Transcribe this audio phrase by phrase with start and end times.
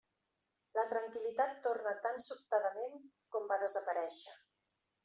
[0.77, 2.99] La tranquil·litat torna tan sobtadament
[3.37, 4.37] com va desaparèixer.